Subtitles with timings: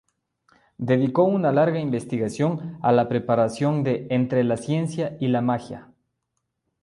[0.79, 5.91] Dedicó una larga investigación a la preparación de "Entre la ciencia y la magia.